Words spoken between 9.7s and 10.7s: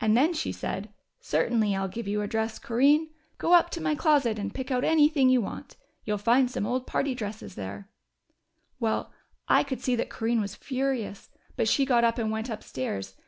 see that Corinne was